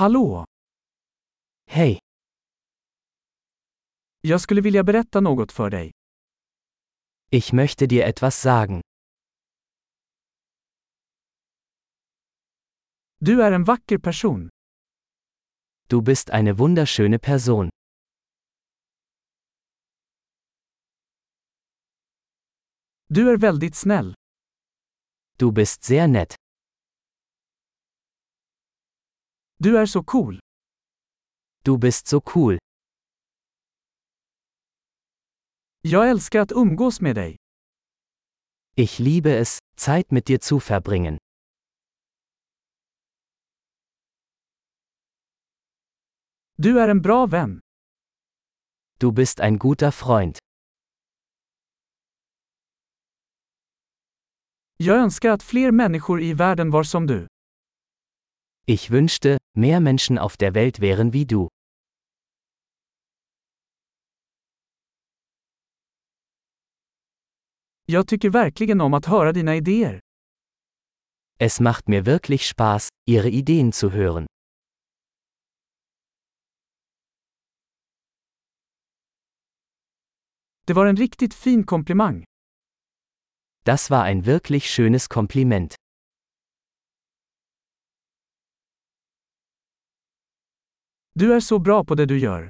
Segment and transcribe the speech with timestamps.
[0.00, 0.44] Hallå!
[1.66, 1.98] Hey,
[4.20, 5.92] Jag skulle vilja berätta något för dig.
[7.30, 8.80] ich möchte dir etwas sagen.
[13.18, 14.48] Du är en vacker person.
[15.88, 17.70] Du bist eine wunderschöne Person.
[23.08, 24.14] Du är väldigt snäll.
[25.38, 26.39] Du bist sehr nett.
[29.62, 30.38] Du är så cool.
[31.64, 32.58] Du bist so cool.
[35.80, 37.36] Jag älskar att umgås med dig.
[38.76, 41.18] Ich liebe es, Zeit mit dir zu verbringen.
[46.56, 47.60] Du är en bra vän.
[48.98, 50.38] Du bist ein guter Freund.
[54.76, 57.26] Jag önskar att fler människor i världen var som du.
[58.66, 61.48] Ich wünschte, mehr Menschen auf der Welt wären wie du.
[67.86, 70.00] Jag tycker verkligen om att höra dina idéer.
[71.38, 74.26] Es macht mir wirklich Spaß, ihre Ideen zu hören.
[80.66, 82.24] Det var en riktigt fin komplimang.
[83.64, 85.74] Das war ein wirklich schönes Kompliment.
[91.20, 92.48] Du är så bra på det du gör.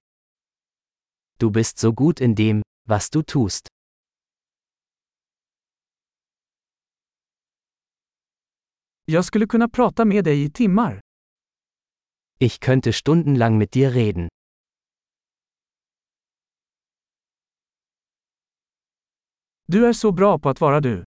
[1.39, 3.69] Du bist so gut in dem, was du tust.
[9.05, 11.01] Jag skulle kunna prata med dig i timmar.
[12.39, 14.29] Ich könnte stundenlang mit dir reden.
[19.67, 21.05] Du är så bra på att vara du.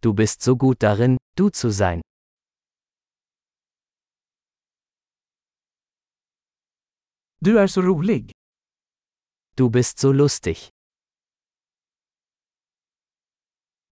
[0.00, 2.00] Du bist so gut darin, du zu sein.
[7.40, 8.32] Du är så rolig.
[9.56, 10.56] Du bist so lustig.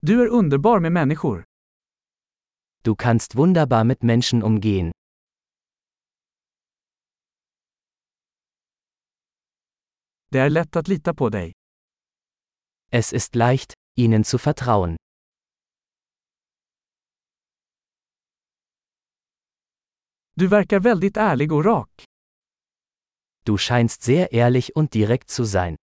[0.00, 1.44] Du är underbar med människor.
[2.82, 4.92] Du kannst wunderbar mit Menschen umgehen.
[10.28, 11.52] Det är lätt att lita på dig.
[12.90, 14.96] Es ist leicht, ihnen zu vertrauen.
[20.34, 22.04] Du verkar väldigt ärlig och rak.
[23.46, 25.76] Du scheinst sehr ehrlich und direkt zu sein.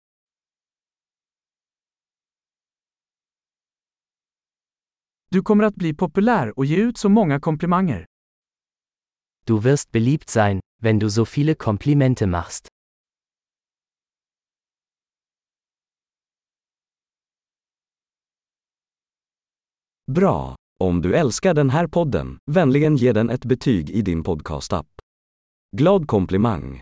[5.32, 8.06] Du kommer att bli populär och ge ut så många komplimanger.
[9.46, 12.68] Du wirst beliebt sein, wenn du so viele Komplimente machst.
[20.12, 20.56] Bra!
[20.80, 24.88] Om du älskar den här podden, vänligen ge den ett betyg i din podcastapp.
[25.78, 26.82] Glad komplimang!